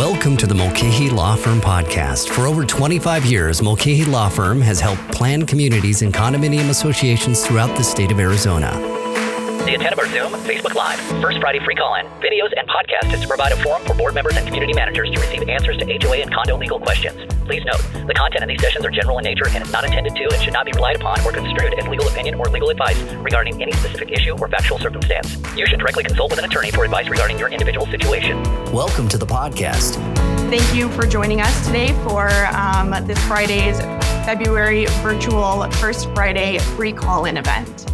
[0.00, 2.30] Welcome to the Mulcahy Law Firm podcast.
[2.30, 7.76] For over 25 years, Mulcahy Law Firm has helped plan communities and condominium associations throughout
[7.76, 8.99] the state of Arizona.
[9.70, 13.14] The intent of our Zoom, Facebook Live, First Friday free call in, videos, and podcast
[13.14, 15.84] is to provide a forum for board members and community managers to receive answers to
[15.86, 17.14] HOA and condo legal questions.
[17.44, 20.16] Please note, the content of these sessions are general in nature and is not intended
[20.16, 23.00] to and should not be relied upon or construed as legal opinion or legal advice
[23.22, 25.38] regarding any specific issue or factual circumstance.
[25.56, 28.42] You should directly consult with an attorney for advice regarding your individual situation.
[28.72, 29.94] Welcome to the podcast.
[30.50, 33.78] Thank you for joining us today for um, this Friday's
[34.26, 37.89] February virtual First Friday free call in event.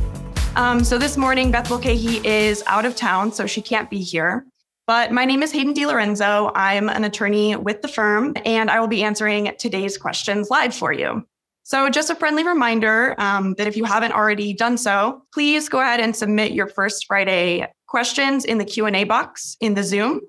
[0.57, 4.47] Um, so this morning, Beth Mulcahy is out of town, so she can't be here.
[4.87, 6.51] But my name is Haidyn DiLorenzo.
[6.55, 10.95] I'm an attorney with the firm, and I will be answering today's questions live for
[10.95, 11.27] you.
[11.65, 15.81] So just a friendly reminder um, that if you haven't already done so, please go
[15.81, 20.23] ahead and submit your First Friday questions in the Q&A box in the Zoom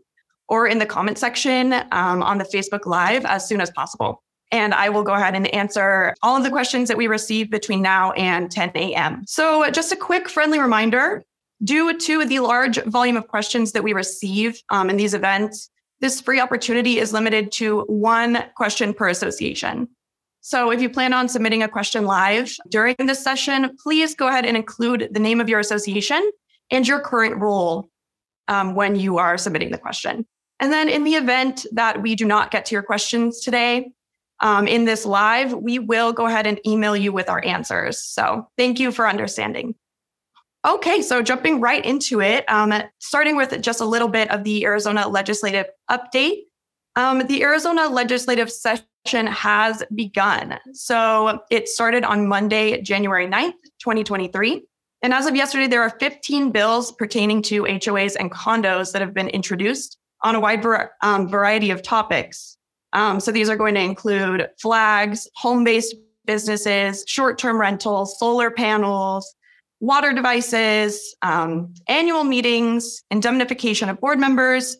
[0.50, 4.74] or in the comment section um, on the Facebook Live as soon as possible and
[4.74, 8.12] I will go ahead and answer all of the questions that we receive between now
[8.14, 9.24] and 10 a.m.
[9.28, 11.24] So, just a quick friendly reminder
[11.64, 16.22] due to the large volume of questions that we receive um, in these events, this
[16.22, 19.88] free opportunity is limited to one question per association.
[20.42, 24.46] So, if you plan on submitting a question live during this session, please go ahead
[24.46, 26.32] and include the name of your association
[26.72, 27.90] and your current role
[28.48, 30.26] um, when you are submitting the question.
[30.60, 33.92] And then, in the event that we do not get to your questions today,
[34.40, 38.00] um, in this live, we will go ahead and email you with our answers.
[38.00, 39.76] So thank you for understanding.
[40.68, 44.66] Okay, so jumping right into it, um, starting with just a little bit of the
[44.66, 46.42] Arizona legislative update.
[46.96, 50.60] Um, the Arizona legislative session has begun.
[50.74, 54.64] So it started on Monday, January 9th, 2023.
[55.04, 59.14] And as of yesterday, there are 15 bills pertaining to HOAs and condos that have
[59.14, 60.66] been introduced on a wide
[61.02, 62.57] um, variety of topics.
[62.94, 65.96] Um, so these are going to include flags, home based
[66.26, 69.36] businesses, short term rentals, solar panels,
[69.80, 74.78] water devices, um, annual meetings, indemnification of board members,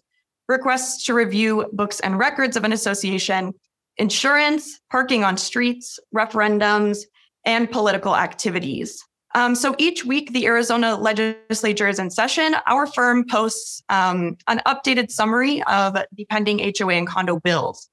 [0.48, 3.54] requests to review books and records of an association,
[3.98, 7.00] insurance, parking on streets, referendums,
[7.46, 9.04] and political activities.
[9.36, 12.56] Um, so each week, the Arizona legislature is in session.
[12.66, 17.90] Our firm posts um, an updated summary of the pending HOA and condo bills.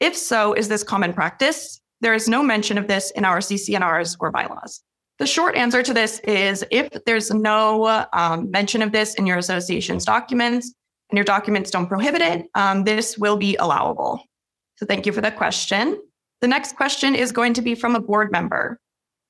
[0.00, 1.80] If so, is this common practice?
[2.00, 4.82] There is no mention of this in our CC&Rs or bylaws.
[5.20, 9.36] The short answer to this is if there's no um, mention of this in your
[9.36, 10.72] association's documents
[11.10, 14.24] and your documents don't prohibit it, um, this will be allowable.
[14.76, 16.00] So thank you for the question.
[16.40, 18.80] The next question is going to be from a board member.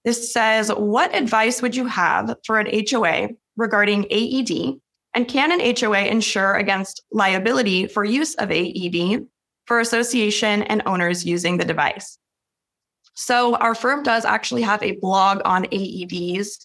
[0.04, 4.78] This says, What advice would you have for an HOA regarding AED?
[5.14, 9.26] And can an HOA insure against liability for use of AED
[9.66, 12.16] for association and owners using the device?
[13.20, 16.64] So our firm does actually have a blog on AEDs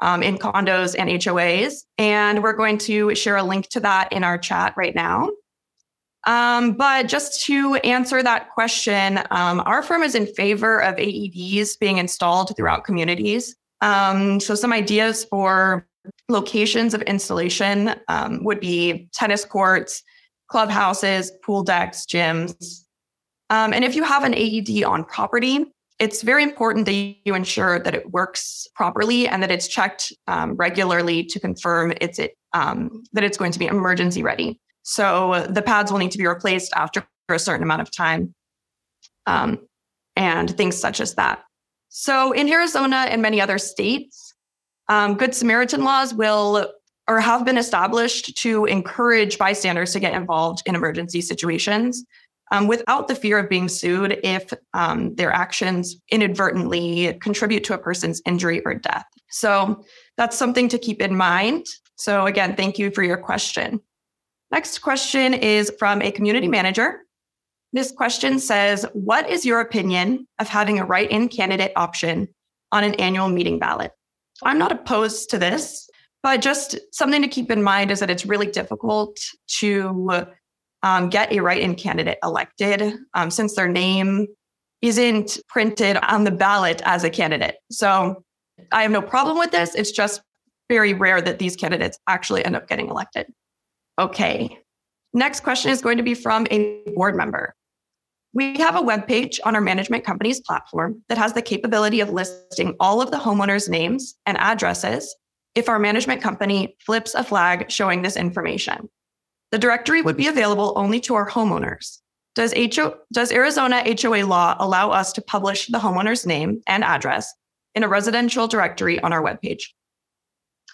[0.00, 4.24] um, in condos and HOAs, and we're going to share a link to that in
[4.24, 5.30] our chat right now.
[6.24, 11.78] Um, but just to answer that question, um, our firm is in favor of AEDs
[11.78, 13.54] being installed throughout communities.
[13.80, 15.86] Um, so some ideas for
[16.28, 20.02] locations of installation um, would be tennis courts,
[20.48, 22.80] clubhouses, pool decks, gyms.
[23.50, 25.64] Um, and if you have an AED on property,
[26.02, 26.92] it's very important that
[27.24, 32.18] you ensure that it works properly and that it's checked um, regularly to confirm it's
[32.18, 34.58] it, um, that it's going to be emergency ready.
[34.82, 38.34] So the pads will need to be replaced after a certain amount of time,
[39.26, 39.60] um,
[40.16, 41.44] and things such as that.
[41.88, 44.34] So in Arizona and many other states,
[44.88, 46.68] um, Good Samaritan laws will
[47.06, 52.04] or have been established to encourage bystanders to get involved in emergency situations
[52.52, 57.78] um, without the fear of being sued if um, their actions inadvertently contribute to a
[57.78, 59.06] person's injury or death.
[59.30, 59.82] So
[60.18, 61.66] that's something to keep in mind.
[61.96, 63.80] So, again, thank you for your question.
[64.50, 67.00] Next question is from a community manager.
[67.72, 72.28] This question says What is your opinion of having a write in candidate option
[72.70, 73.92] on an annual meeting ballot?
[74.42, 75.88] I'm not opposed to this,
[76.22, 79.16] but just something to keep in mind is that it's really difficult
[79.60, 80.28] to
[80.82, 84.26] um, get a write in candidate elected um, since their name
[84.80, 87.56] isn't printed on the ballot as a candidate.
[87.70, 88.24] So
[88.72, 89.74] I have no problem with this.
[89.74, 90.22] It's just
[90.68, 93.26] very rare that these candidates actually end up getting elected.
[93.98, 94.58] Okay.
[95.14, 97.54] Next question is going to be from a board member.
[98.34, 102.10] We have a web page on our management company's platform that has the capability of
[102.10, 105.14] listing all of the homeowners' names and addresses
[105.54, 108.88] if our management company flips a flag showing this information.
[109.52, 111.98] The directory would be available only to our homeowners.
[112.34, 117.32] Does, HO, does Arizona HOA law allow us to publish the homeowner's name and address
[117.74, 119.64] in a residential directory on our webpage?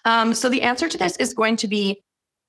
[0.05, 2.03] Um, so the answer to this is going to be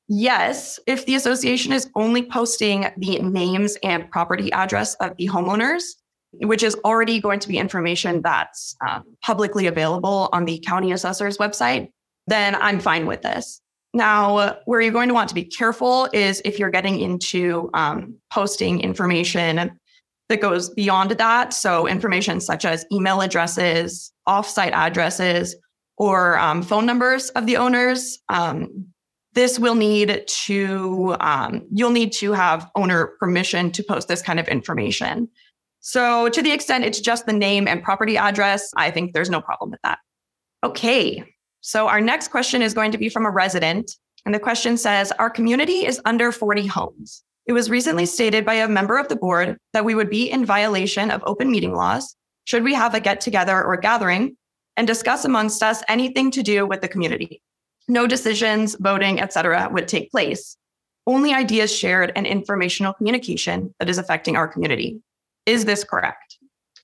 [0.08, 5.84] yes, if the association is only posting the names and property address of the homeowners,
[6.34, 11.40] which is already going to be information that's um, publicly available on the county assessor's
[11.40, 11.92] website,
[12.28, 13.62] then I'm fine with this.
[13.94, 18.16] Now, where you're going to want to be careful is if you're getting into um,
[18.32, 19.80] posting information
[20.30, 21.54] that goes beyond that.
[21.54, 25.56] So, information such as email addresses, offsite addresses,
[25.98, 28.20] or um, phone numbers of the owners.
[28.30, 28.86] Um,
[29.34, 34.40] this will need to, um, you'll need to have owner permission to post this kind
[34.40, 35.30] of information.
[35.82, 39.42] So, to the extent it's just the name and property address, I think there's no
[39.42, 40.00] problem with that.
[40.64, 41.24] Okay,
[41.62, 43.92] so, our next question is going to be from a resident.
[44.26, 47.24] And the question says Our community is under 40 homes.
[47.46, 50.46] It was recently stated by a member of the board that we would be in
[50.46, 52.16] violation of open meeting laws
[52.46, 54.36] should we have a get together or gathering
[54.78, 57.42] and discuss amongst us anything to do with the community.
[57.88, 60.56] No decisions, voting, etc., would take place.
[61.06, 65.02] Only ideas shared and informational communication that is affecting our community.
[65.46, 66.38] Is this correct?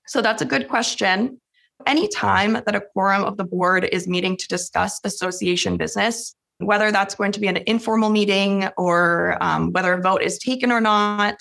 [0.06, 1.40] So that's a good question.
[1.84, 6.90] Any time that a quorum of the board is meeting to discuss association business, whether
[6.90, 10.80] that's going to be an informal meeting or um, whether a vote is taken or
[10.80, 11.36] not,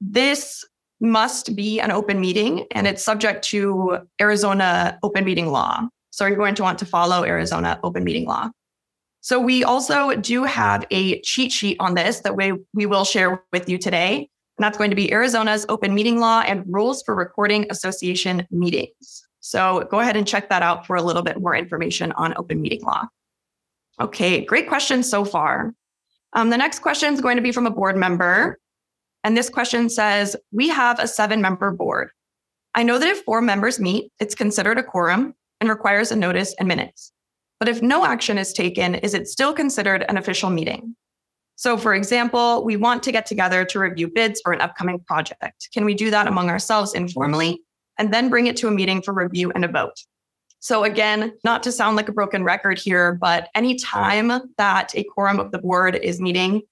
[0.00, 0.64] this
[1.00, 5.86] must be an open meeting and it's subject to Arizona open meeting law.
[6.10, 8.50] So you're going to want to follow Arizona open meeting law.
[9.20, 13.44] So we also do have a cheat sheet on this that we, we will share
[13.52, 14.28] with you today.
[14.56, 19.27] And that's going to be Arizona's open meeting law and rules for recording association meetings.
[19.48, 22.60] So go ahead and check that out for a little bit more information on open
[22.60, 23.06] meeting law.
[23.98, 25.72] Okay, great question so far.
[26.34, 28.58] Um, the next question is going to be from a board member.
[29.24, 32.10] And this question says We have a seven member board.
[32.74, 36.54] I know that if four members meet, it's considered a quorum and requires a notice
[36.58, 37.10] and minutes.
[37.58, 40.94] But if no action is taken, is it still considered an official meeting?
[41.56, 45.70] So, for example, we want to get together to review bids for an upcoming project.
[45.72, 47.62] Can we do that among ourselves informally
[47.98, 49.96] and then bring it to a meeting for review and a vote.
[50.60, 55.04] So again, not to sound like a broken record here, but any time that a
[55.04, 56.62] quorum of the board is meeting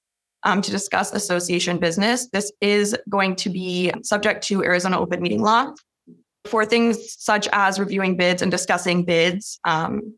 [0.42, 5.42] um, to discuss association business, this is going to be subject to Arizona open meeting
[5.42, 5.72] law.
[6.46, 10.16] For things such as reviewing bids and discussing bids, um,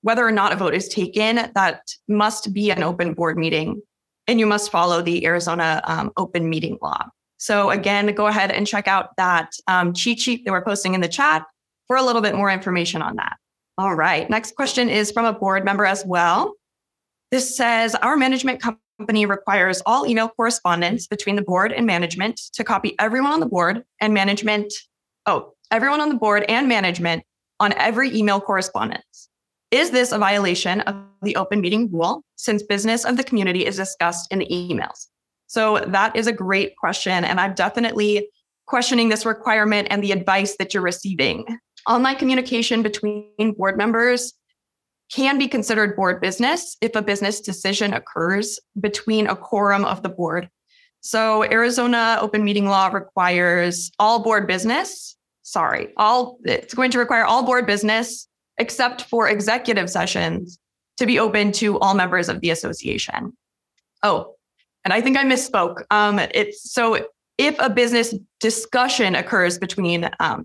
[0.00, 3.82] whether or not a vote is taken, that must be an open board meeting,
[4.26, 7.06] and you must follow the Arizona um, open meeting law.
[7.38, 11.00] So again, go ahead and check out that um, cheat sheet that we're posting in
[11.00, 11.44] the chat
[11.86, 13.36] for a little bit more information on that.
[13.78, 14.28] All right.
[14.28, 16.54] Next question is from a board member as well.
[17.30, 22.64] This says our management company requires all email correspondence between the board and management to
[22.64, 24.72] copy everyone on the board and management.
[25.26, 27.22] Oh, everyone on the board and management
[27.60, 29.28] on every email correspondence.
[29.70, 33.76] Is this a violation of the open meeting rule since business of the community is
[33.76, 35.06] discussed in the emails?
[35.48, 37.24] So that is a great question.
[37.24, 38.30] And I'm definitely
[38.66, 41.58] questioning this requirement and the advice that you're receiving.
[41.88, 44.34] Online communication between board members
[45.10, 50.08] can be considered board business if a business decision occurs between a quorum of the
[50.10, 50.50] board.
[51.00, 57.24] So Arizona open meeting law requires all board business, sorry, all it's going to require
[57.24, 58.28] all board business
[58.58, 60.58] except for executive sessions
[60.98, 63.32] to be open to all members of the association.
[64.02, 64.34] Oh,
[64.84, 65.82] and I think I misspoke.
[65.90, 67.06] Um, it's so
[67.36, 70.44] if a business discussion occurs between um,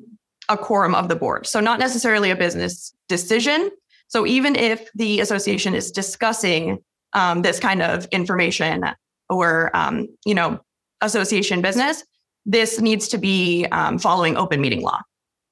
[0.50, 3.70] a quorum of the board, so not necessarily a business decision.
[4.08, 6.80] So even if the association is discussing
[7.13, 8.86] um, this kind of information
[9.30, 10.60] or um, you know
[11.02, 12.04] association business,
[12.46, 15.00] this needs to be um, following open meeting law.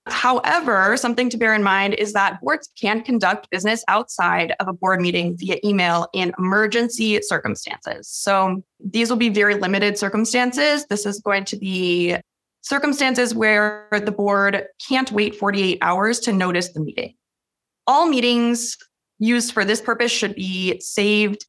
[0.08, 4.74] However, something to bear in mind is that boards can conduct business outside of a
[4.74, 8.08] board meeting via email in emergency circumstances.
[8.08, 10.88] So these will be very limited circumstances.
[10.88, 12.18] This is going to be
[12.62, 17.14] circumstances where the board can't wait 48 hours to notice the meeting.
[17.86, 18.78] All meetings
[19.20, 21.46] used for this purpose should be saved.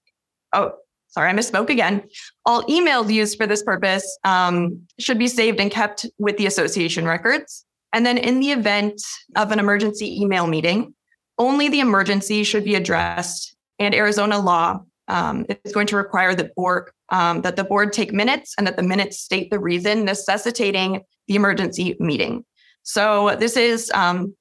[0.52, 0.72] Oh,
[1.08, 2.02] sorry, I misspoke again.
[2.44, 7.06] All emails used for this purpose um, should be saved and kept with the association
[7.06, 7.64] records.
[7.92, 9.02] And then in the event
[9.36, 10.94] of an emergency email meeting,
[11.38, 13.54] only the emergency should be addressed.
[13.78, 18.12] And Arizona law um, is going to require that board um, that the board take
[18.12, 22.44] minutes and that the minutes state the reason necessitating the emergency meeting.
[22.82, 24.34] So this is um,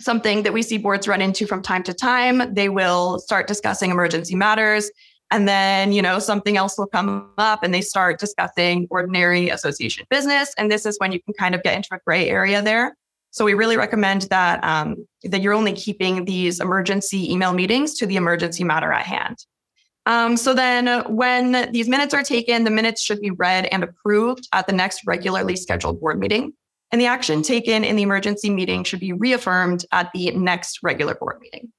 [0.00, 2.54] something that we see boards run into from time to time.
[2.54, 4.90] They will start discussing emergency matters
[5.32, 10.06] and then, you know, something else will come up and they start discussing ordinary association
[10.10, 10.52] business.
[10.58, 12.94] And this is when you can kind of get into a gray area there.
[13.30, 18.06] So we really recommend that um, that you're only keeping these emergency email meetings to
[18.06, 19.38] the emergency matter at hand.
[20.04, 24.46] Um, so then, when these minutes are taken, the minutes should be read and approved
[24.52, 26.52] at the next regularly scheduled board meeting.
[26.90, 31.14] And the action taken in the emergency meeting should be reaffirmed at the next regular
[31.14, 31.72] board meeting.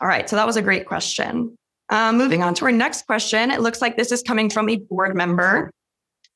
[0.00, 1.56] All right, so that was a great question.
[1.88, 3.50] Um, moving on to our next question.
[3.50, 5.70] It looks like this is coming from a board member.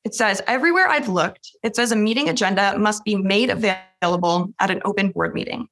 [0.04, 4.70] It says, Everywhere I've looked, it says a meeting agenda must be made available at
[4.70, 5.66] an open board meeting.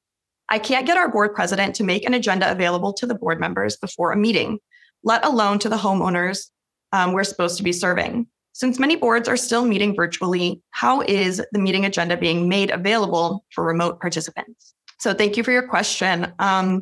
[0.49, 3.77] I can't get our board president to make an agenda available to the board members
[3.77, 4.59] before a meeting,
[5.03, 6.49] let alone to the homeowners
[6.91, 8.27] um, we're supposed to be serving.
[8.53, 13.45] Since many boards are still meeting virtually, how is the meeting agenda being made available
[13.53, 14.73] for remote participants?
[14.99, 16.33] So, thank you for your question.
[16.39, 16.81] Um,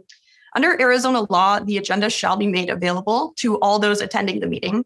[0.58, 4.84] under Arizona law, the agenda shall be made available to all those attending the meeting.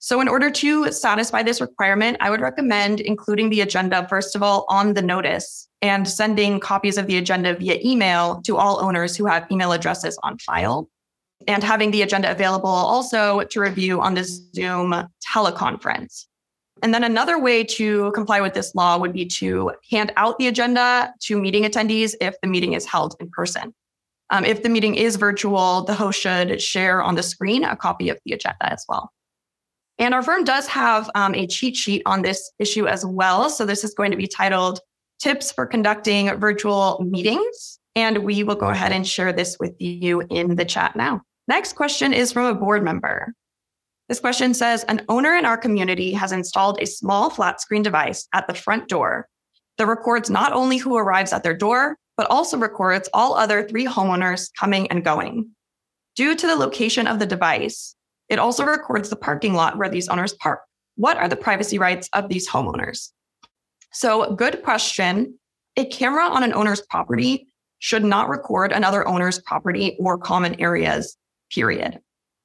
[0.00, 4.42] So, in order to satisfy this requirement, I would recommend including the agenda, first of
[4.42, 9.16] all, on the notice and sending copies of the agenda via email to all owners
[9.16, 10.90] who have email addresses on file,
[11.48, 16.26] and having the agenda available also to review on the Zoom teleconference.
[16.82, 20.48] And then another way to comply with this law would be to hand out the
[20.48, 23.72] agenda to meeting attendees if the meeting is held in person.
[24.32, 28.08] Um, if the meeting is virtual, the host should share on the screen a copy
[28.08, 29.12] of the agenda as well.
[29.98, 33.50] And our firm does have um, a cheat sheet on this issue as well.
[33.50, 34.80] So this is going to be titled
[35.20, 37.78] Tips for Conducting Virtual Meetings.
[37.94, 41.20] And we will go ahead and share this with you in the chat now.
[41.46, 43.34] Next question is from a board member.
[44.08, 48.26] This question says An owner in our community has installed a small flat screen device
[48.32, 49.28] at the front door
[49.76, 53.86] that records not only who arrives at their door, but also records all other three
[53.86, 55.50] homeowners coming and going.
[56.14, 57.96] Due to the location of the device,
[58.28, 60.60] it also records the parking lot where these owners park.
[60.96, 63.10] What are the privacy rights of these homeowners?
[63.92, 65.38] So, good question.
[65.76, 67.46] A camera on an owner's property
[67.78, 71.16] should not record another owner's property or common areas,
[71.50, 71.98] period.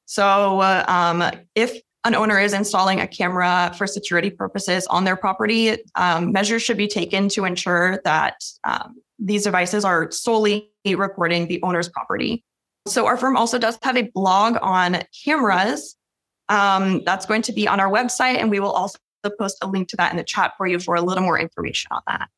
[0.06, 1.24] So, uh, um,
[1.56, 6.64] if an owner is installing a camera for security purposes on their property, um, measures
[6.64, 12.44] should be taken to ensure that um, these devices are solely recording the owner's property.
[12.88, 15.96] So our firm also does have a blog on cameras.
[16.50, 18.98] Um, that's going to be on our website, and we will also
[19.38, 21.90] post a link to that in the chat for you for a little more information
[21.92, 22.30] on that.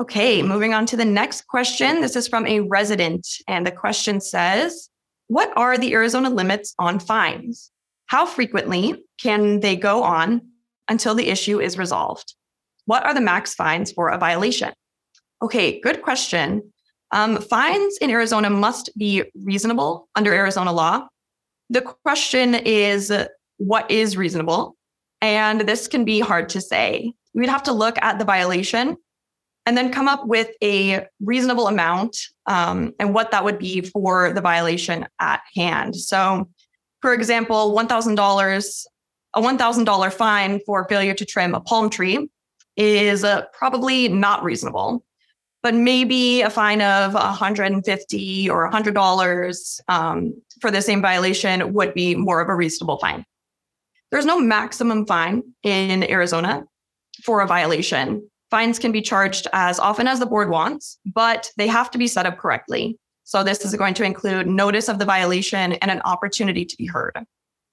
[0.00, 2.00] Okay, moving on to the next question.
[2.00, 4.88] This is from a resident, and the question says,
[5.28, 7.70] What are the Arizona limits on fines?
[8.06, 10.42] How frequently can they go on
[10.88, 12.34] until the issue is resolved?
[12.86, 14.72] What are the max fines for a violation?
[15.42, 16.72] Okay, good question.
[17.10, 21.08] Um, fines in Arizona must be reasonable under Arizona law.
[21.68, 23.12] The question is
[23.56, 24.76] what is reasonable?
[25.20, 27.12] And this can be hard to say.
[27.34, 28.96] We'd have to look at the violation
[29.66, 34.32] and then come up with a reasonable amount um, and what that would be for
[34.32, 35.96] the violation at hand.
[35.96, 36.48] So,
[37.00, 38.86] for example, $1,000,
[39.34, 42.28] a $1,000 fine for failure to trim a palm tree
[42.76, 45.04] is uh, probably not reasonable
[45.62, 52.14] but maybe a fine of 150 or $100 um, for the same violation would be
[52.14, 53.24] more of a reasonable fine.
[54.10, 56.64] There's no maximum fine in Arizona
[57.24, 58.28] for a violation.
[58.50, 62.06] Fines can be charged as often as the board wants, but they have to be
[62.06, 62.98] set up correctly.
[63.24, 66.86] So, this is going to include notice of the violation and an opportunity to be
[66.86, 67.16] heard.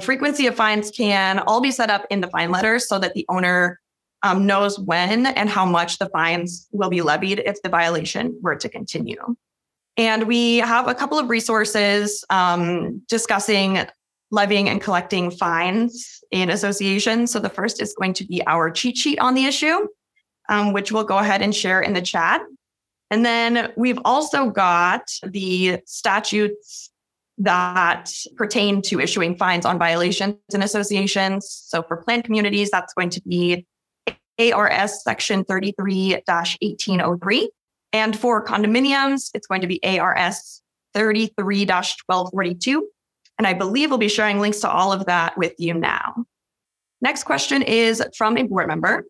[0.01, 3.25] Frequency of fines can all be set up in the fine letter so that the
[3.27, 3.81] owner
[4.23, 8.55] um, knows when and how much the fines will be levied if the violation were
[8.55, 9.35] to continue.
[9.97, 13.85] And we have a couple of resources um, discussing
[14.31, 17.31] levying and collecting fines in associations.
[17.31, 19.87] So the first is going to be our cheat sheet on the issue,
[20.49, 22.41] um, which we'll go ahead and share in the chat.
[23.11, 26.91] And then we've also got the statutes
[27.39, 31.49] that pertain to issuing fines on violations in associations.
[31.49, 33.65] So for planned communities, that's going to be
[34.39, 37.51] ARS section 33 1803.
[37.91, 40.61] And for condominiums, it's going to be ARS
[40.93, 42.87] 33 1242.
[43.37, 46.25] And I believe we'll be sharing links to all of that with you now.
[47.01, 49.05] Next question is from a board member.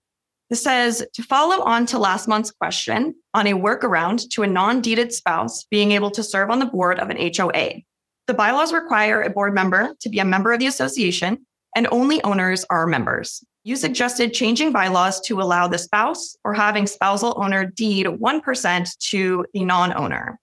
[0.49, 4.81] This says to follow on to last month's question on a workaround to a non
[4.81, 7.81] deeded spouse being able to serve on the board of an HOA.
[8.27, 11.45] The bylaws require a board member to be a member of the association,
[11.75, 13.43] and only owners are members.
[13.63, 19.45] You suggested changing bylaws to allow the spouse or having spousal owner deed 1% to
[19.53, 20.39] the non owner.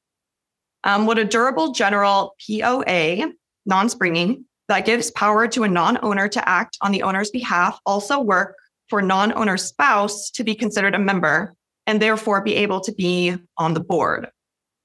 [0.85, 3.33] Um, would a durable general POA,
[3.65, 7.79] non springing, that gives power to a non owner to act on the owner's behalf
[7.87, 8.57] also work
[8.89, 11.55] for non owner spouse to be considered a member
[11.87, 14.29] and therefore be able to be on the board?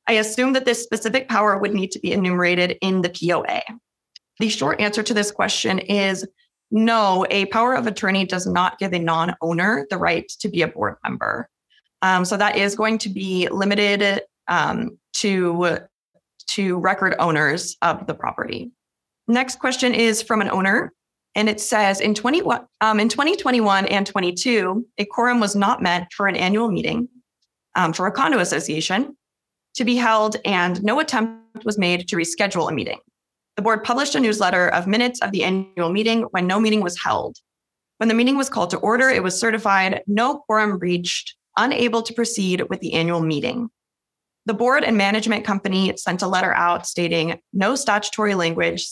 [0.07, 3.61] I assume that this specific power would need to be enumerated in the POA.
[4.39, 6.27] The short answer to this question is
[6.72, 10.62] no, a power of attorney does not give a non owner the right to be
[10.62, 11.50] a board member.
[12.01, 15.80] Um, so that is going to be limited um, to,
[16.51, 18.72] to record owners of the property.
[19.28, 20.94] Next question is from an owner.
[21.36, 22.42] And it says in, 20,
[22.82, 27.08] um, in 2021 and 22, a quorum was not met for an annual meeting
[27.75, 29.16] um, for a condo association
[29.75, 33.00] to be held, and no attempt was made to reschedule a meeting.
[33.55, 37.00] The board published a newsletter of minutes of the annual meeting when no meeting was
[37.00, 37.38] held.
[37.98, 42.13] When the meeting was called to order, it was certified no quorum reached, unable to
[42.13, 43.70] proceed with the annual meeting.
[44.46, 48.88] The board and management company sent a letter out stating no statutory language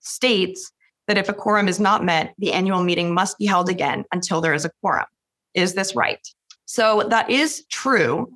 [0.00, 0.70] states
[1.08, 4.40] that if a quorum is not met, the annual meeting must be held again until
[4.40, 5.06] there is a quorum.
[5.54, 6.20] Is this right?
[6.66, 8.30] So that is true.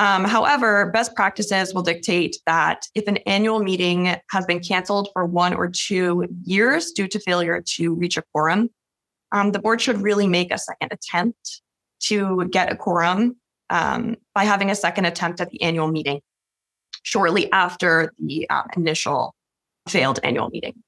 [0.00, 5.26] Um, however, best practices will dictate that if an annual meeting has been canceled for
[5.26, 8.70] one or two years due to failure to reach a quorum,
[9.32, 11.60] um, the board should really make a second attempt
[12.04, 13.36] to get a quorum
[13.68, 16.22] um, by having a second attempt at the annual meeting
[17.02, 19.34] shortly after the um, initial
[19.86, 20.82] failed annual meeting.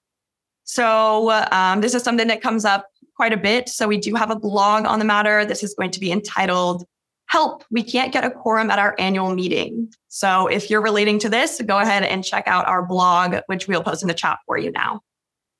[0.65, 3.69] So, um, this is something that comes up quite a bit.
[3.69, 5.45] So, we do have a blog on the matter.
[5.45, 6.87] This is going to be entitled
[7.33, 9.91] help, we can't get a quorum at our annual meeting.
[10.09, 13.83] So if you're relating to this, go ahead and check out our blog, which we'll
[13.83, 15.01] post in the chat for you now.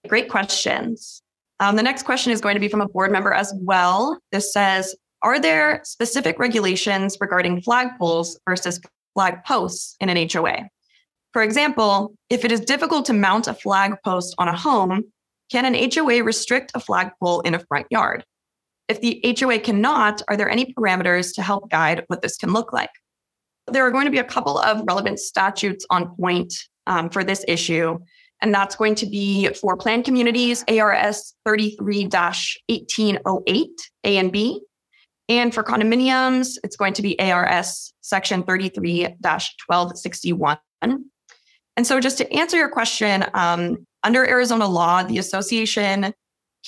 [0.07, 1.23] Great questions.
[1.61, 4.21] Um, the next question is going to be from a board member as well.
[4.33, 8.79] This says, are there specific regulations regarding flagpoles versus
[9.15, 10.69] flag posts in an HOA?
[11.33, 15.05] For example, if it is difficult to mount a flag post on a home,
[15.51, 18.27] can an HOA restrict a flagpole in a front yard?
[18.93, 22.75] If the HOA cannot, are there any parameters to help guide what this can look
[22.75, 22.91] like?
[23.67, 26.53] There are going to be a couple of relevant statutes on point
[26.87, 27.99] um, for this issue,
[28.43, 33.71] and that's going to be for planned communities, ARS 33 1808
[34.05, 34.61] A and B.
[35.31, 40.59] And for condominiums, it's going to be ARS section 33 1261.
[40.83, 46.13] And so, just to answer your question, um, under Arizona law, the association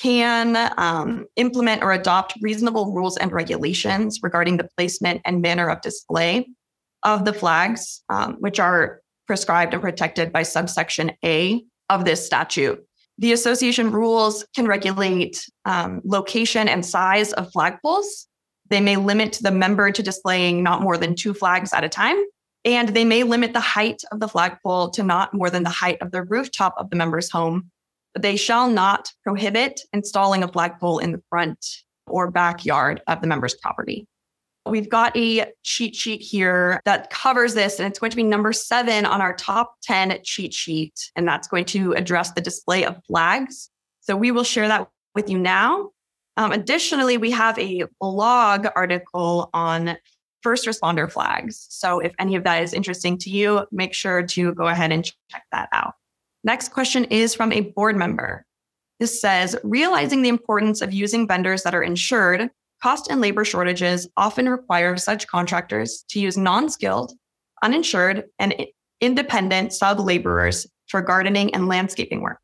[0.01, 5.81] can um, implement or adopt reasonable rules and regulations regarding the placement and manner of
[5.81, 6.49] display
[7.05, 12.85] of the flags, um, which are prescribed and protected by subsection A of this statute.
[13.19, 18.27] The association rules can regulate um, location and size of flagpoles.
[18.71, 22.17] They may limit the member to displaying not more than two flags at a time.
[22.65, 25.99] And they may limit the height of the flagpole to not more than the height
[26.01, 27.71] of the rooftop of the member's home
[28.19, 31.59] they shall not prohibit installing a flagpole in the front
[32.07, 34.07] or backyard of the member's property.
[34.67, 38.53] We've got a cheat sheet here that covers this, and it's going to be number
[38.53, 41.11] seven on our top 10 cheat sheet.
[41.17, 43.71] And that's going to address the display of flags.
[44.01, 45.91] So we will share that with you now.
[46.37, 49.97] Um, additionally, we have a blog article on
[50.43, 51.67] first responder flags.
[51.71, 55.05] So if any of that is interesting to you, make sure to go ahead and
[55.05, 55.95] check that out.
[56.45, 58.45] Next question is from a board member.
[59.01, 62.51] This says realizing the importance of using vendors that are insured,
[62.83, 67.13] cost and labor shortages often require such contractors to use non skilled,
[67.63, 68.55] uninsured, and
[69.01, 72.39] independent sub laborers for gardening and landscaping work.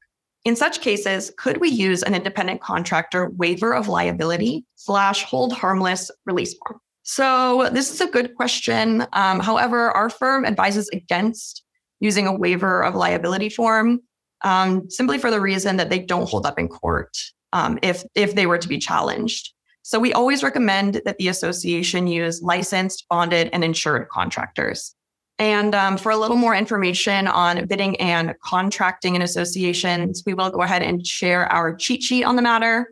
[0.46, 6.10] In such cases, could we use an independent contractor waiver of liability slash hold harmless
[6.24, 6.80] release form?
[7.02, 9.06] So, this is a good question.
[9.12, 11.62] Um, however, our firm advises against
[12.00, 14.00] using a waiver of liability form,
[14.42, 17.16] um, simply for the reason that they don't hold up in court
[17.52, 19.52] um, if if they were to be challenged.
[19.82, 24.94] So we always recommend that the association use licensed, bonded, and insured contractors.
[25.38, 30.50] And um, for a little more information on bidding and contracting in associations, we will
[30.50, 32.90] go ahead and share our cheat sheet on the matter.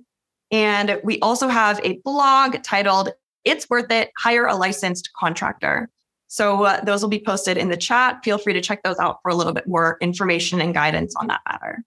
[0.51, 3.11] And we also have a blog titled
[3.45, 5.91] It's Worth It, Hire a Licensed Contractor.
[6.29, 8.23] So uh, those will be posted in the chat.
[8.23, 11.27] Feel free to check those out for a little bit more information and guidance on
[11.29, 11.83] that matter.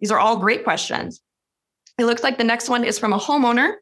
[0.00, 1.20] These are all great questions.
[1.98, 3.74] It looks like the next one is from a homeowner.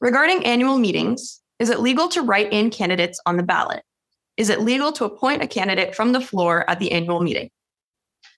[0.00, 3.82] Regarding annual meetings, is it legal to write in candidates on the ballot?
[4.36, 7.50] Is it legal to appoint a candidate from the floor at the annual meeting?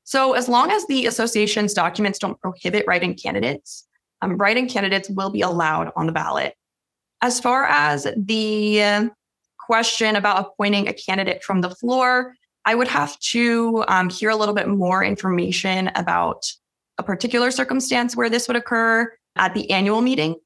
[0.04, 3.86] So, as long as the association's documents don't prohibit writing candidates,
[4.20, 6.54] um, writing candidates will be allowed on the ballot.
[7.20, 9.10] As far as the
[9.66, 14.36] question about appointing a candidate from the floor, I would have to um, hear a
[14.36, 16.44] little bit more information about
[16.98, 20.36] a particular circumstance where this would occur at the annual meeting.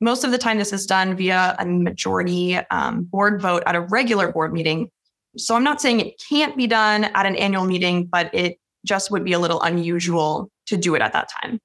[0.00, 3.80] Most of the time, this is done via a majority um, board vote at a
[3.80, 4.90] regular board meeting.
[5.38, 9.10] So I'm not saying it can't be done at an annual meeting, but it just
[9.10, 11.58] would be a little unusual to do it at that time.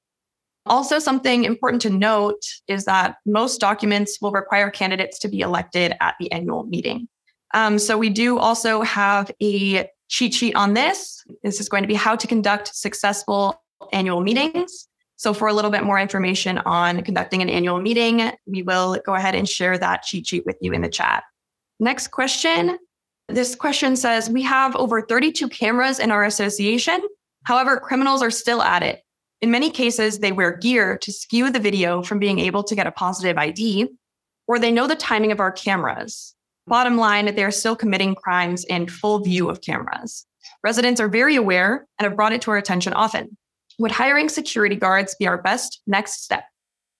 [0.65, 5.95] Also, something important to note is that most documents will require candidates to be elected
[6.01, 7.07] at the annual meeting.
[7.53, 11.23] Um, so, we do also have a cheat sheet on this.
[11.43, 14.87] This is going to be how to conduct successful annual meetings.
[15.15, 19.15] So, for a little bit more information on conducting an annual meeting, we will go
[19.15, 21.23] ahead and share that cheat sheet with you in the chat.
[21.79, 22.77] Next question
[23.31, 27.01] this question says We have over 32 cameras in our association.
[27.43, 29.01] However, criminals are still at it.
[29.41, 32.87] In many cases, they wear gear to skew the video from being able to get
[32.87, 33.89] a positive ID,
[34.47, 36.35] or they know the timing of our cameras.
[36.67, 40.25] Bottom line, they are still committing crimes in full view of cameras.
[40.63, 43.35] Residents are very aware and have brought it to our attention often.
[43.79, 46.43] Would hiring security guards be our best next step?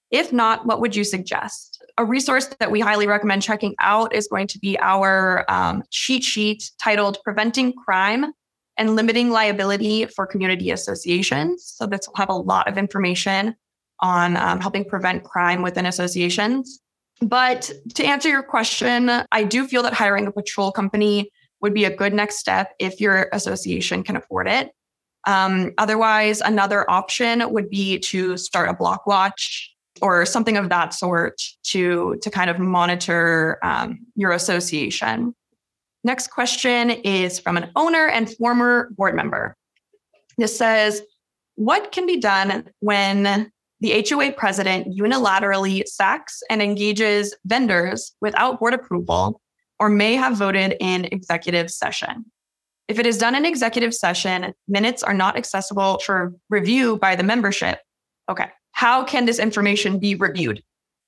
[0.10, 1.82] If not, what would you suggest?
[1.98, 6.24] a resource that we highly recommend checking out is going to be our um, cheat
[6.24, 8.34] sheet titled Preventing Crime
[8.82, 11.72] and Limiting Liability for Community Associations.
[11.78, 13.56] So, this will have a lot of information
[14.00, 16.82] on um, helping prevent crime within associations.
[17.22, 21.30] But to answer your question, I do feel that hiring a patrol company
[21.62, 24.72] would be a good next step if your association can afford it.
[25.28, 30.96] Um, otherwise, another option would be to start a block watch or something of that
[30.96, 35.36] sort to to kind of monitor um, your association.
[36.04, 39.56] Next question is from an owner and former board member.
[40.38, 41.02] This says,
[41.56, 48.74] what can be done when the HOA president unilaterally sacks and engages vendors without board
[48.74, 49.42] approval
[49.80, 52.26] or may have voted in executive session?
[52.88, 57.24] If it is done in executive session, minutes are not accessible for review by the
[57.24, 57.80] membership.
[58.30, 58.50] Okay
[58.82, 60.64] how can this information be reviewed?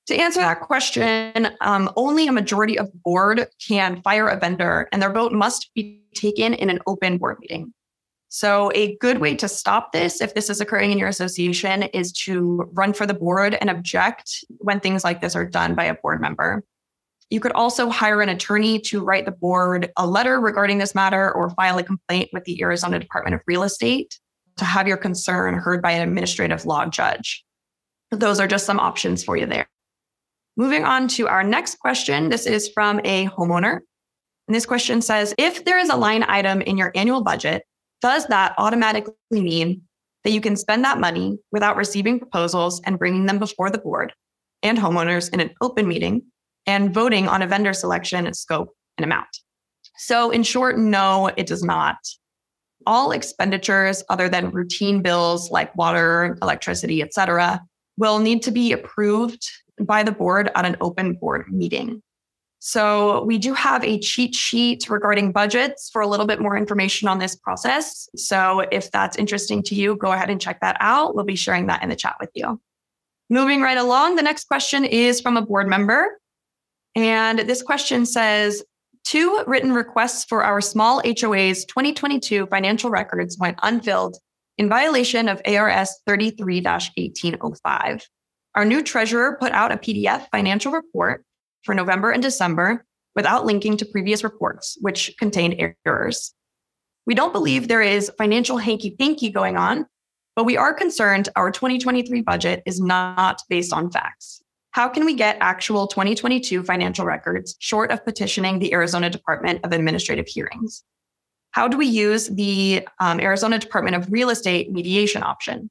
[0.08, 4.89] To answer that question, um, only a majority of the board can fire a vendor,
[4.92, 7.74] and their vote must be taken in an open board meeting.
[8.28, 12.12] So, a good way to stop this, if this is occurring in your association, is
[12.24, 15.94] to run for the board and object when things like this are done by a
[15.94, 16.63] board member.
[17.30, 21.32] You could also hire an attorney to write the board a letter regarding this matter
[21.32, 24.20] or file a complaint with the Arizona Department of Real Estate
[24.58, 27.46] to have your concern heard by an administrative law judge.
[28.12, 29.68] Those are just some options for you there.
[30.56, 32.30] Moving on to our next question.
[32.30, 33.80] This is from a homeowner.
[34.48, 37.63] And this question says If there is a line item in your annual budget,
[38.02, 39.82] does that automatically mean
[40.24, 44.13] that you can spend that money without receiving proposals and bringing them before the board
[44.62, 46.22] and homeowners in an open meeting
[46.68, 49.28] and voting on a vendor selection, scope, and amount?
[49.98, 51.98] So, in short, no, it does not.
[52.86, 57.62] All expenditures other than routine bills like water, electricity, et cetera,
[57.98, 59.50] will need to be approved
[59.86, 62.02] by the board at an open board meeting.
[62.65, 67.10] So we do have a cheat sheet regarding budgets for a little bit more information
[67.10, 68.08] on this process.
[68.15, 71.13] So if that's interesting to you, go ahead and check that out.
[71.13, 72.62] We'll be sharing that in the chat with you.
[73.30, 76.19] Moving right along, the next question is from a board member.
[76.96, 78.63] And this question says,
[79.04, 84.15] two written requests for our small HOA's 2022 financial records went unfilled
[84.58, 88.08] in violation of ARS 33 1805.
[88.56, 91.26] Our new treasurer put out a PDF financial report
[91.63, 92.86] for November and December
[93.16, 96.34] without linking to previous reports, which contained errors.
[97.06, 99.86] We don't believe there is financial hanky panky going on,
[100.36, 104.42] but we are concerned our 2023 budget is not based on facts.
[104.72, 109.72] How can we get actual 2022 financial records short of petitioning the Arizona Department of
[109.72, 110.84] Administrative Hearings?
[111.52, 115.70] How do we use the um, Arizona Department of Real Estate mediation option?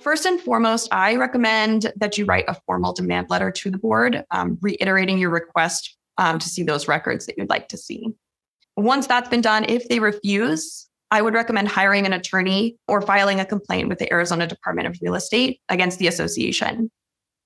[0.00, 4.24] First and foremost, I recommend that you write a formal demand letter to the board,
[4.30, 8.08] um, reiterating your request um, to see those records that you'd like to see.
[8.76, 13.40] Once that's been done, if they refuse, I would recommend hiring an attorney or filing
[13.40, 16.90] a complaint with the Arizona Department of Real Estate against the association.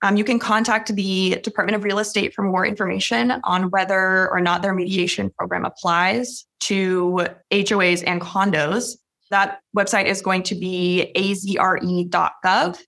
[0.02, 4.40] Um, you can contact the Department of Real Estate for more information on whether or
[4.40, 8.96] not their mediation program applies to HOAs and condos.
[9.34, 12.78] That website is going to be azre.gov.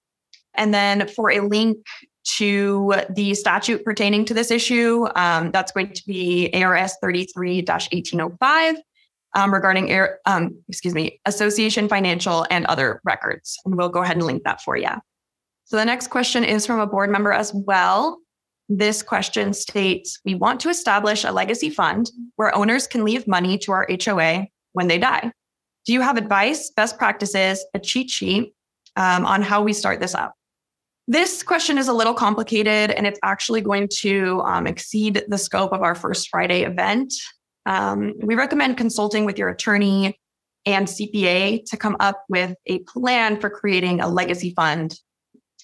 [0.54, 1.84] And then for a link
[2.36, 8.76] to the statute pertaining to this issue, um, that's going to be ARS 33 1805
[9.34, 13.56] um, regarding, air, um, excuse me, association financial and other records.
[13.64, 14.90] And we'll go ahead and link that for you.
[15.64, 18.20] So the next question is from a board member as well.
[18.68, 23.58] This question states We want to establish a legacy fund where owners can leave money
[23.58, 25.32] to our HOA when they die.
[25.86, 28.54] Do you have advice, best practices, a cheat sheet
[28.96, 30.34] um, on how we start this up?
[31.08, 35.72] This question is a little complicated and it's actually going to um, exceed the scope
[35.72, 37.14] of our First Friday event.
[37.64, 40.18] Um, we recommend consulting with your attorney
[40.66, 44.98] and CPA to come up with a plan for creating a legacy fund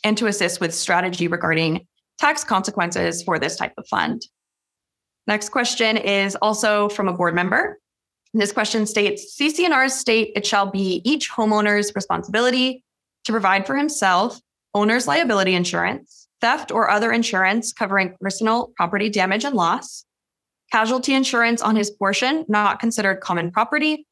[0.05, 1.87] and to assist with strategy regarding
[2.19, 4.23] tax consequences for this type of fund.
[5.27, 7.81] Next question is also from a board member.
[8.35, 12.83] This question states CC&Rs state it shall be each homeowner's responsibility
[13.25, 14.41] to provide for himself
[14.75, 20.07] owner's liability insurance, theft or other insurance covering personal property damage and loss,
[20.71, 24.07] casualty insurance on his portion not considered common property,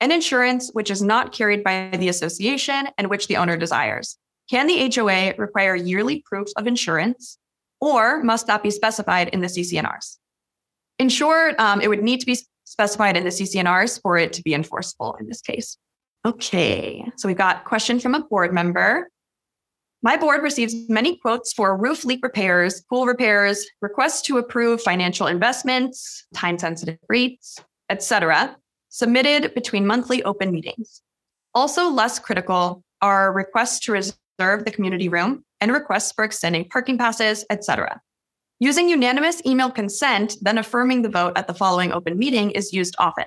[0.00, 4.16] and insurance which is not carried by the association and which the owner desires.
[4.50, 7.38] Can the HOA require yearly proofs of insurance,
[7.80, 10.18] or must that be specified in the CC&Rs?
[10.98, 14.42] In short, um, it would need to be specified in the CC&Rs for it to
[14.42, 15.78] be enforceable in this case.
[16.26, 19.08] Okay, so we've got a question from a board member.
[20.02, 25.26] My board receives many quotes for roof leak repairs, pool repairs, requests to approve financial
[25.26, 28.56] investments, time sensitive rates, etc.,
[28.88, 31.00] submitted between monthly open meetings.
[31.54, 36.98] Also, less critical are requests to reserve the community room and requests for extending parking
[36.98, 38.00] passes, etc.
[38.58, 42.94] Using unanimous email consent, then affirming the vote at the following open meeting is used
[42.98, 43.26] often.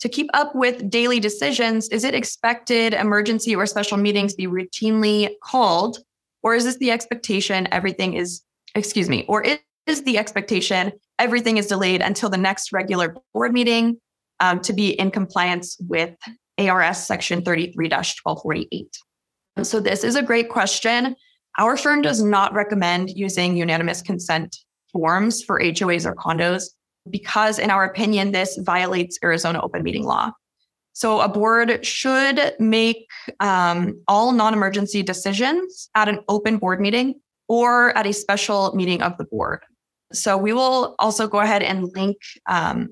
[0.00, 5.30] To keep up with daily decisions, is it expected emergency or special meetings be routinely
[5.42, 5.98] called?
[6.42, 8.42] Or is this the expectation everything is,
[8.74, 9.42] excuse me, or
[9.86, 13.98] is the expectation everything is delayed until the next regular board meeting
[14.40, 16.14] um, to be in compliance with
[16.58, 18.98] ARS section 33 1248?
[19.62, 21.16] So, this is a great question.
[21.58, 24.54] Our firm does not recommend using unanimous consent
[24.92, 26.64] forms for HOAs or condos
[27.08, 30.32] because, in our opinion, this violates Arizona open meeting law.
[30.92, 33.08] So, a board should make
[33.40, 39.02] um, all non emergency decisions at an open board meeting or at a special meeting
[39.02, 39.60] of the board.
[40.12, 42.16] So, we will also go ahead and link
[42.48, 42.88] um,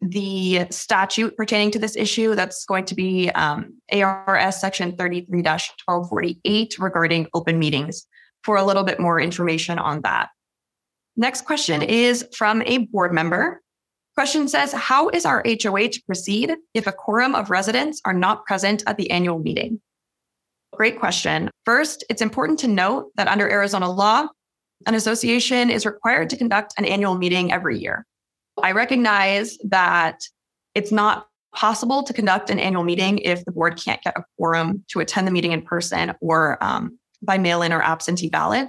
[0.00, 2.34] the statute pertaining to this issue.
[2.34, 8.06] That's going to be um, ARS section 33 1248 regarding open meetings
[8.44, 10.28] for a little bit more information on that.
[11.18, 13.60] Next question is from a board member.
[14.14, 18.46] Question says How is our HOA to proceed if a quorum of residents are not
[18.46, 19.80] present at the annual meeting?
[20.72, 21.50] Great question.
[21.64, 24.28] First, it's important to note that under Arizona law,
[24.86, 28.06] an association is required to conduct an annual meeting every year.
[28.62, 30.20] I recognize that
[30.76, 34.84] it's not possible to conduct an annual meeting if the board can't get a quorum
[34.90, 38.68] to attend the meeting in person or um, by mail in or absentee ballot.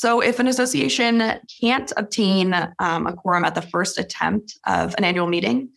[0.00, 1.22] So, if an association
[1.60, 5.68] can't obtain um, a quorum at the first attempt of an annual meeting,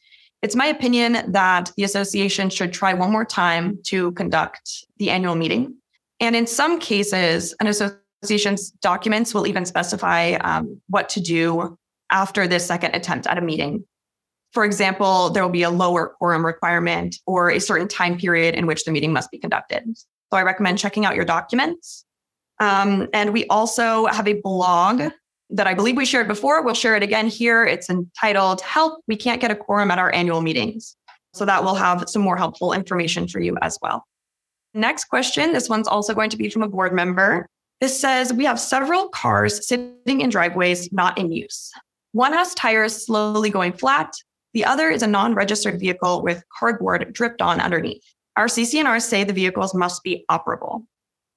[0.42, 5.36] it's my opinion that the association should try one more time to conduct the annual
[5.36, 5.76] meeting.
[6.22, 11.78] And in some cases, an association's documents will even specify um, what to do
[12.10, 13.84] after this second attempt at a meeting.
[14.54, 18.68] For example, there will be a lower quorum requirement or a certain time period in
[18.68, 19.84] which the meeting must be conducted.
[19.98, 22.06] So I recommend checking out your documents.
[22.60, 25.12] Um, and we also have a blog
[25.50, 26.64] that I believe we shared before.
[26.64, 27.66] We'll share it again here.
[27.66, 30.96] It's entitled Help, We Can't Get a Quorum at Our Annual Meetings.
[31.34, 34.06] So that will have some more helpful information for you as well.
[34.74, 35.54] Next question.
[35.54, 37.48] This one's also going to be from a board member.
[37.82, 41.72] This says We have several cars sitting in driveways not in use.
[42.14, 44.14] One has tires slowly going flat.
[44.54, 48.04] The other is a non-registered vehicle with cardboard dripped on underneath.
[48.38, 50.86] Our CC&Rs say the vehicles must be operable.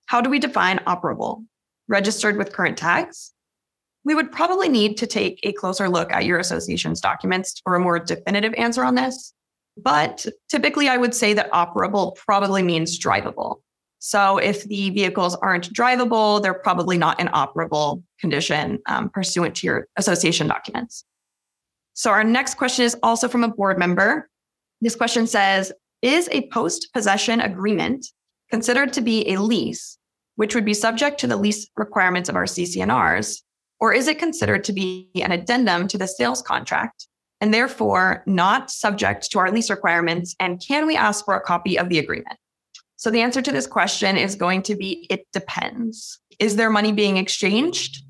[0.07, 1.45] How do we define operable?
[1.89, 3.33] Registered with current tags?
[4.05, 7.81] We would probably need to take a closer look at your association's documents for a
[7.81, 9.35] more definitive answer on this.
[9.77, 13.61] But typically, I would say that operable probably means drivable.
[13.99, 19.67] So if the vehicles aren't drivable, they're probably not in operable condition um, pursuant to
[19.67, 21.05] your association documents.
[21.95, 24.31] So our next question is also from a board member.
[24.81, 28.07] This question says, is a post possession agreement
[28.51, 29.99] considered to be a lease,
[30.37, 33.43] which would be subject to the lease requirements of our CC&Rs,
[33.81, 37.07] or is it considered to be an addendum to the sales contract
[37.41, 40.35] and therefore not subject to our lease requirements?
[40.41, 42.39] And can we ask for a copy of the agreement?
[42.97, 46.19] So the answer to this question is going to be it depends.
[46.39, 48.03] Is there money being exchanged?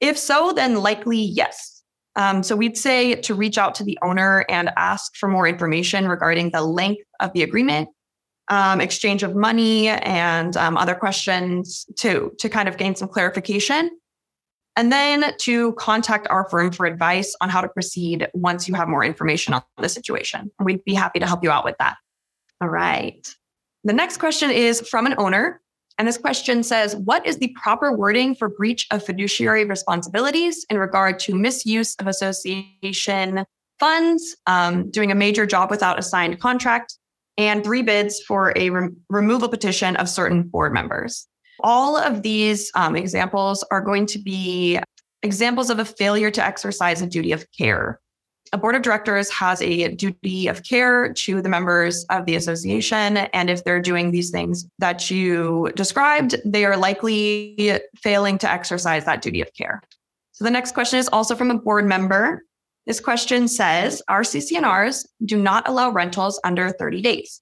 [0.00, 1.82] If so, then likely yes.
[2.16, 6.08] Um, so we'd say to reach out to the owner and ask for more information
[6.08, 7.88] regarding the length of the agreement,
[8.48, 13.90] um, exchange of money, and um, other questions to, to kind of gain some clarification.
[14.76, 18.88] And then to contact our firm for advice on how to proceed once you have
[18.88, 20.50] more information on the situation.
[20.60, 21.96] We'd be happy to help you out with that.
[22.60, 23.26] All right.
[23.84, 25.62] The next question is from an owner.
[25.98, 30.78] And this question says What is the proper wording for breach of fiduciary responsibilities in
[30.78, 33.44] regard to misuse of association
[33.78, 36.95] funds, um, doing a major job without a signed contract,
[37.38, 41.26] and three bids for a re- removal petition of certain board members?
[41.60, 44.78] All of these um, examples are going to be
[45.22, 48.00] examples of a failure to exercise a duty of care
[48.52, 53.16] a board of directors has a duty of care to the members of the association.
[53.18, 59.04] And if they're doing these things that you described, they are likely failing to exercise
[59.04, 59.82] that duty of care.
[60.32, 62.44] So the next question is also from a board member.
[62.86, 67.40] This question says Our CC&Rs do not allow rentals under 30 days.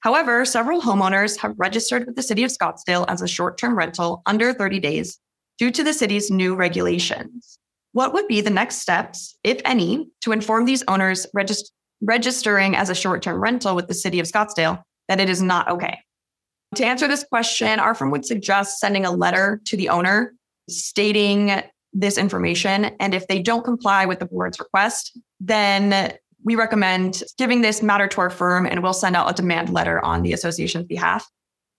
[0.00, 4.22] However, several homeowners have registered with the city of Scottsdale as a short term rental
[4.26, 5.18] under 30 days
[5.58, 7.58] due to the city's new regulations.
[7.92, 12.88] What would be the next steps, if any, to inform these owners regist- registering as
[12.88, 15.98] a short term rental with the city of Scottsdale that it is not okay?
[16.76, 20.34] To answer this question, our firm would suggest sending a letter to the owner
[20.68, 22.86] stating this information.
[23.00, 28.06] And if they don't comply with the board's request, then we recommend giving this matter
[28.08, 31.28] to our firm and we'll send out a demand letter on the association's behalf.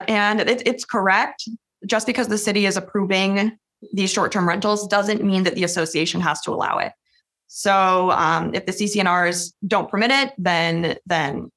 [0.06, 1.48] And it, it's correct.
[1.86, 3.58] Just because the city is approving
[3.92, 6.92] these short-term rentals doesn't mean that the association has to allow it.
[7.48, 11.50] So um, if the CC&Rs don't permit it, then then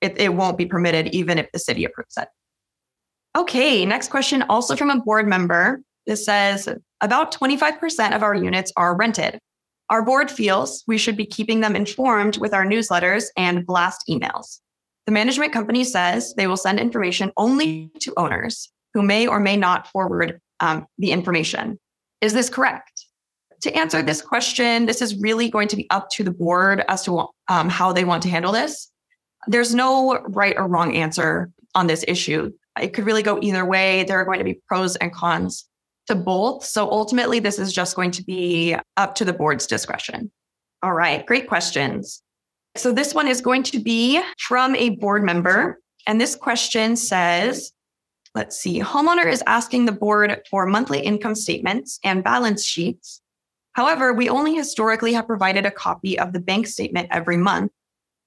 [0.00, 2.28] it, it won't be permitted even if the city approves it.
[3.36, 5.82] Okay, next question, also from a board member.
[6.06, 6.68] This says
[7.00, 9.38] about 25% of our units are rented.
[9.88, 14.60] Our board feels we should be keeping them informed with our newsletters and blast emails.
[15.06, 19.56] The management company says they will send information only to owners who may or may
[19.56, 21.78] not forward um, the information.
[22.20, 23.06] Is this correct?
[23.62, 27.04] To answer this question, this is really going to be up to the board as
[27.04, 28.90] to um, how they want to handle this.
[29.46, 32.52] There's no right or wrong answer on this issue.
[32.80, 34.04] It could really go either way.
[34.04, 35.66] There are going to be pros and cons
[36.10, 36.64] to both.
[36.64, 40.30] So ultimately, this is just going to be up to the board's discretion.
[40.82, 42.22] All right, great questions.
[42.76, 45.80] So this one is going to be from a board member.
[46.06, 47.72] And this question says
[48.34, 53.20] let's see, homeowner is asking the board for monthly income statements and balance sheets.
[53.72, 57.72] However, we only historically have provided a copy of the bank statement every month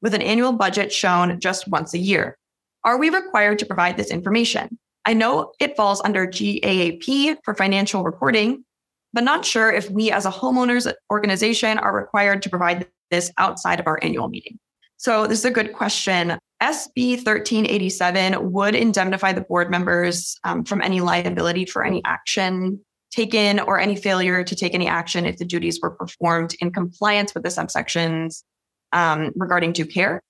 [0.02, 2.38] with an annual budget shown just once a year.
[2.84, 4.78] Are we required to provide this information?
[5.06, 8.64] I know it falls under GAAP for financial reporting,
[9.12, 13.80] but not sure if we as a homeowners organization are required to provide this outside
[13.80, 14.60] of our annual meeting.
[14.98, 16.38] So this is a good question.
[16.62, 22.80] SB 1387 would indemnify the board members um, from any liability for any action
[23.12, 27.34] taken or any failure to take any action if the duties were performed in compliance
[27.34, 28.44] with the subsections
[28.92, 30.22] um, regarding due care,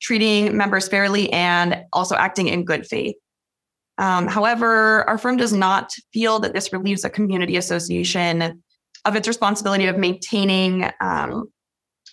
[0.00, 3.16] treating members fairly, and also acting in good faith.
[4.02, 8.62] Um, however, our firm does not feel that this relieves a community association
[9.04, 11.50] of its responsibility of maintaining um,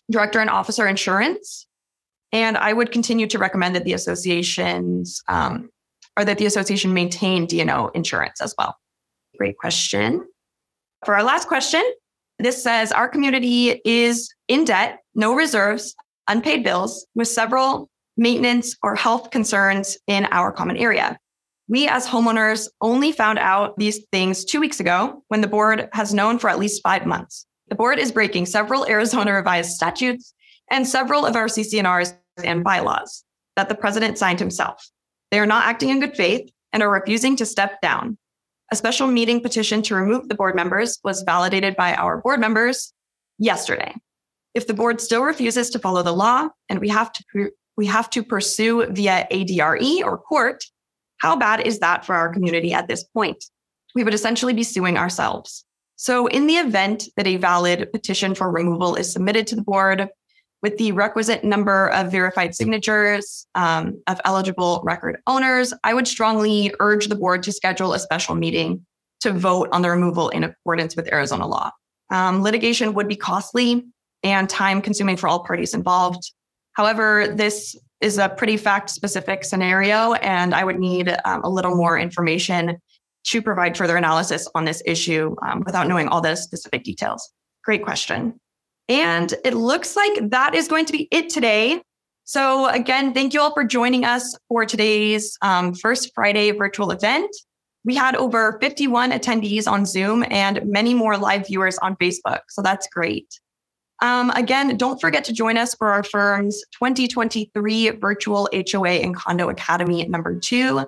[0.10, 1.68] director and officer insurance
[2.32, 5.70] and I would continue to recommend that the associations um,
[6.18, 8.76] or that the association maintain D&O insurance as well.
[9.38, 10.28] Great question.
[11.06, 11.84] For our last question,
[12.38, 15.96] this says our community is in debt, no reserves,
[16.28, 21.18] unpaid bills, with several maintenance or health concerns in our common area.
[21.70, 26.16] We, as homeowners, only found out these things two weeks ago when the board has
[26.16, 27.46] known for at least five months.
[27.70, 30.34] The board is breaking several Arizona revised statutes
[30.72, 33.24] and several of our CC&Rs and bylaws
[33.56, 34.84] that the president signed himself.
[35.30, 38.18] They are not acting in good faith and are refusing to step down.
[38.72, 42.94] A special meeting petition to remove the board members was validated by our board members
[43.38, 43.94] yesterday.
[44.56, 48.10] If the board still refuses to follow the law and we have to we have
[48.10, 50.66] to pursue via ADRE or court,
[51.20, 53.46] How bad is that for our community at this point?
[53.96, 55.66] We would essentially be suing ourselves.
[55.96, 60.08] So, in the event that a valid petition for removal is submitted to the board
[60.62, 66.74] with the requisite number of verified signatures um, of eligible record owners, I would strongly
[66.80, 68.86] urge the board to schedule a special meeting
[69.22, 71.72] to vote on the removal in accordance with Arizona law.
[72.10, 73.86] Um, litigation would be costly
[74.24, 76.32] and time consuming for all parties involved.
[76.74, 81.76] However, this is a pretty fact specific scenario, and I would need um, a little
[81.76, 82.78] more information
[83.26, 87.32] to provide further analysis on this issue um, without knowing all the specific details.
[87.64, 88.40] Great question.
[88.88, 91.82] And it looks like that is going to be it today.
[92.24, 97.30] So, again, thank you all for joining us for today's um, First Friday virtual event.
[97.84, 102.42] We had over 51 attendees on Zoom and many more live viewers on Facebook.
[102.50, 103.28] So, that's great.
[104.02, 109.50] Um, again, don't forget to join us for our firm's 2023 virtual HOA and Condo
[109.50, 110.86] Academy number two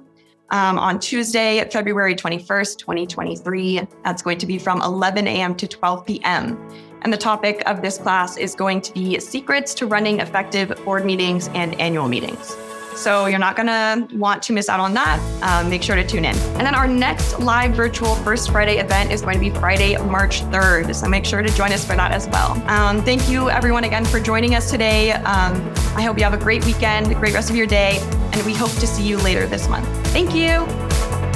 [0.52, 3.88] um, on Tuesday, February 21st, 2023.
[4.04, 5.56] That's going to be from 11 a.m.
[5.56, 6.58] to 12 p.m.
[7.02, 11.06] And the topic of this class is going to be secrets to running effective board
[11.06, 12.56] meetings and annual meetings.
[12.96, 15.20] So you're not going to want to miss out on that.
[15.42, 16.36] Um, make sure to tune in.
[16.58, 20.42] And then our next live virtual First Friday event is going to be Friday, March
[20.44, 20.94] 3rd.
[20.96, 22.52] So make sure to join us for that as well.
[22.70, 25.12] Um, thank you, everyone, again for joining us today.
[25.12, 28.00] Um, I hope you have a great weekend, great rest of your day,
[28.34, 29.88] and we hope to see you later this month.
[30.08, 30.66] Thank you.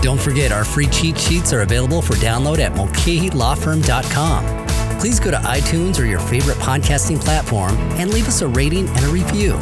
[0.01, 4.65] Don't forget, our free cheat sheets are available for download at mulcahylawfirm.com.
[4.99, 9.05] Please go to iTunes or your favorite podcasting platform and leave us a rating and
[9.05, 9.59] a review.